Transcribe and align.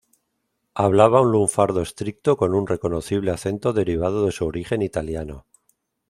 Hablaba 0.73 1.21
un 1.21 1.31
lunfardo 1.31 1.83
estricto 1.83 2.35
con 2.35 2.55
un 2.55 2.65
reconocible 2.65 3.29
acento 3.29 3.71
derivado 3.71 4.25
de 4.25 4.31
su 4.31 4.47
origen 4.47 4.81
italiano. 4.81 5.45